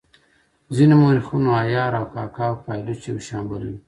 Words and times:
ځینو 0.75 0.95
مورخینو 1.01 1.49
عیار 1.61 1.91
او 1.99 2.05
کاکه 2.13 2.43
او 2.49 2.55
پایلوچ 2.65 3.01
یو 3.07 3.17
شان 3.27 3.43
بللي. 3.49 3.75